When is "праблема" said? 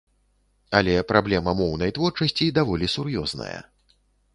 1.11-1.55